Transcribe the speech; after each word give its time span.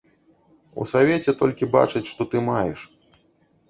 У 0.79 0.87
савеце 0.93 1.31
толькі 1.43 1.71
бачаць, 1.79 2.05
што 2.11 2.21
ты 2.35 2.47
маеш. 2.53 2.79